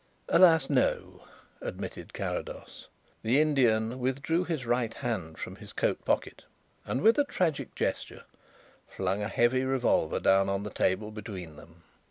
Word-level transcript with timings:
"Alas, 0.29 0.67
no," 0.67 1.25
admitted 1.61 2.11
Carrados. 2.11 2.87
The 3.21 3.39
Indian 3.39 3.99
withdrew 3.99 4.45
his 4.45 4.65
right 4.65 4.91
hand 4.91 5.37
from 5.37 5.57
his 5.57 5.73
coat 5.73 6.03
pocket 6.05 6.45
and 6.87 7.01
with 7.01 7.19
a 7.19 7.23
tragic 7.25 7.75
gesture 7.75 8.23
flung 8.87 9.21
a 9.21 9.27
heavy 9.27 9.63
revolver 9.63 10.19
down 10.19 10.49
on 10.49 10.63
the 10.63 10.71
table 10.71 11.11
between 11.11 11.55
them. 11.55 11.83